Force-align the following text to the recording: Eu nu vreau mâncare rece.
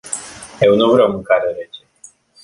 Eu 0.59 0.75
nu 0.75 0.91
vreau 0.91 1.11
mâncare 1.11 1.51
rece. 1.57 1.81